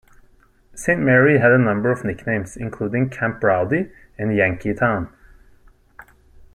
[0.73, 5.13] Saint Mary had a number of nicknames, including Camp Rowdy and Yankeetown.